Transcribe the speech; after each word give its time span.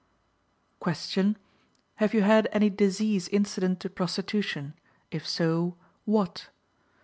Question. 0.79 1.37
HAVE 1.97 2.15
YOU 2.15 2.21
HAD 2.23 2.49
ANY 2.53 2.71
DISEASE 2.71 3.27
INCIDENT 3.27 3.79
TO 3.79 3.87
PROSTITUTION? 3.91 4.73
IF 5.11 5.27
SO, 5.27 5.75
WHAT? 6.05 6.47